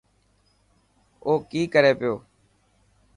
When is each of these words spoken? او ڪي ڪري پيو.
او 1.25 1.33
ڪي 1.49 1.61
ڪري 1.73 1.91
پيو. 1.99 2.13